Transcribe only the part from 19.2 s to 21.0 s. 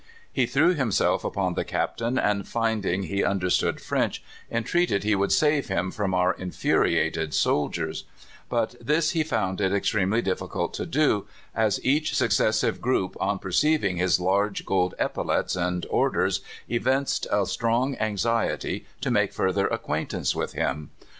further acquaintance with him.